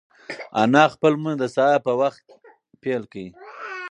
انا 0.61 0.83
خپل 0.93 1.11
لمونځ 1.15 1.37
د 1.39 1.43
سهار 1.55 1.79
په 1.85 1.93
وخت 2.01 2.21
پیل 2.81 3.03
کړ. 3.11 3.25